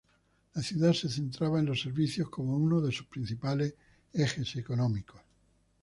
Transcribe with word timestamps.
La 0.55 0.63
ciudad 0.63 0.93
se 0.93 1.09
centraba 1.09 1.59
en 1.59 1.67
los 1.67 1.79
servicios 1.81 2.27
como 2.27 2.57
uno 2.57 2.81
de 2.81 2.91
sus 2.91 3.05
principales 3.05 3.75
ejes 4.11 4.55
económicos. 4.55 5.21